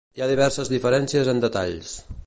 Hi 0.19 0.21
ha 0.25 0.29
diverses 0.29 0.71
diferències 0.71 1.31
en 1.35 1.45
detalls. 1.47 1.95